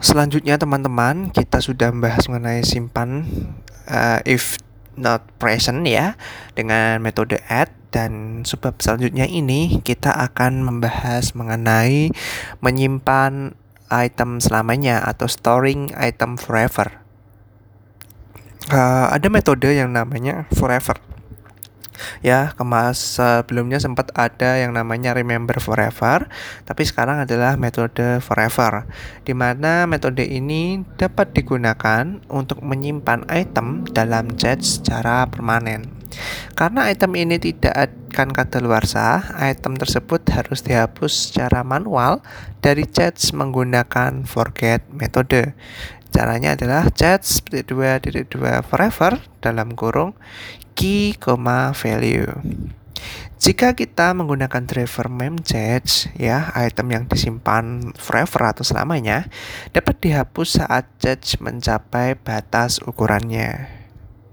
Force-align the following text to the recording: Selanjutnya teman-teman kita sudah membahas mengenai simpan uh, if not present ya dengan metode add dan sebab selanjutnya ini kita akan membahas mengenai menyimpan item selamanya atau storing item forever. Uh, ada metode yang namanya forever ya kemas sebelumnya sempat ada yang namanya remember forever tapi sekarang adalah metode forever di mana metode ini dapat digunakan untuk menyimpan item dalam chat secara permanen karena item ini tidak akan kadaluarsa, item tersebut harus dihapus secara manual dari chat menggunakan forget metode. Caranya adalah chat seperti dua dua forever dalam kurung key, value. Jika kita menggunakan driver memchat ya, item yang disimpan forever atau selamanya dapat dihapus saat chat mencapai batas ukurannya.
Selanjutnya 0.00 0.56
teman-teman 0.56 1.28
kita 1.28 1.60
sudah 1.60 1.92
membahas 1.92 2.24
mengenai 2.24 2.64
simpan 2.64 3.28
uh, 3.84 4.24
if 4.24 4.56
not 4.96 5.28
present 5.36 5.84
ya 5.84 6.16
dengan 6.56 7.04
metode 7.04 7.36
add 7.52 7.68
dan 7.92 8.40
sebab 8.48 8.80
selanjutnya 8.80 9.28
ini 9.28 9.84
kita 9.84 10.08
akan 10.08 10.64
membahas 10.64 11.36
mengenai 11.36 12.16
menyimpan 12.64 13.52
item 13.92 14.40
selamanya 14.40 15.04
atau 15.04 15.28
storing 15.28 15.92
item 15.92 16.40
forever. 16.40 17.04
Uh, 18.72 19.12
ada 19.12 19.28
metode 19.28 19.68
yang 19.68 19.92
namanya 19.92 20.48
forever 20.56 20.96
ya 22.20 22.52
kemas 22.56 23.20
sebelumnya 23.20 23.80
sempat 23.80 24.12
ada 24.16 24.60
yang 24.60 24.76
namanya 24.76 25.12
remember 25.16 25.58
forever 25.58 26.26
tapi 26.68 26.82
sekarang 26.84 27.22
adalah 27.24 27.56
metode 27.60 28.20
forever 28.24 28.86
di 29.24 29.32
mana 29.36 29.84
metode 29.84 30.24
ini 30.24 30.82
dapat 30.96 31.32
digunakan 31.32 32.20
untuk 32.30 32.60
menyimpan 32.64 33.28
item 33.30 33.84
dalam 33.90 34.34
chat 34.36 34.60
secara 34.62 35.26
permanen 35.28 36.00
karena 36.58 36.90
item 36.90 37.16
ini 37.16 37.38
tidak 37.38 37.72
akan 38.10 38.34
kadaluarsa, 38.34 39.32
item 39.38 39.78
tersebut 39.78 40.20
harus 40.34 40.60
dihapus 40.66 41.30
secara 41.30 41.62
manual 41.62 42.20
dari 42.60 42.84
chat 42.84 43.16
menggunakan 43.32 44.26
forget 44.26 44.84
metode. 44.90 45.54
Caranya 46.10 46.58
adalah 46.58 46.90
chat 46.90 47.22
seperti 47.22 47.70
dua 47.70 48.02
dua 48.02 48.66
forever 48.66 49.22
dalam 49.38 49.72
kurung 49.78 50.12
key, 50.74 51.14
value. 51.74 52.30
Jika 53.40 53.72
kita 53.72 54.12
menggunakan 54.12 54.68
driver 54.68 55.08
memchat 55.08 56.12
ya, 56.20 56.52
item 56.52 56.92
yang 56.92 57.04
disimpan 57.08 57.96
forever 57.96 58.52
atau 58.52 58.60
selamanya 58.60 59.32
dapat 59.72 59.96
dihapus 59.96 60.60
saat 60.60 60.84
chat 61.00 61.24
mencapai 61.40 62.20
batas 62.20 62.84
ukurannya. 62.84 63.79